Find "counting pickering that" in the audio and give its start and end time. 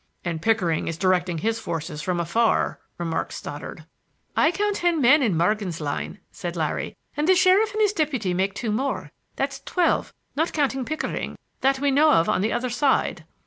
10.53-11.77